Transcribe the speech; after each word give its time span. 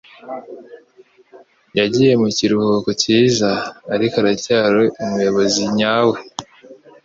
Yagiye 1.79 2.13
mu 2.21 2.27
kiruhuko 2.37 2.89
cyiza, 3.01 3.49
ariko 3.93 4.15
aracyari 4.21 4.83
umuyobozi 5.03 5.61
nyawe. 5.77 6.17